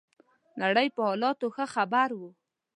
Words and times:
نړۍ 0.61 0.87
په 0.95 1.01
حالاتو 1.07 1.47
ښه 1.55 1.65
خبر 1.73 2.09
وو. 2.19 2.29